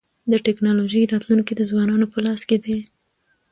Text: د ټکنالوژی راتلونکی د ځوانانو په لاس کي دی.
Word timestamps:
د 0.31 0.33
ټکنالوژی 0.45 1.09
راتلونکی 1.13 1.53
د 1.55 1.61
ځوانانو 1.69 2.05
په 2.13 2.19
لاس 2.25 2.41
کي 2.49 2.57
دی. 2.65 2.77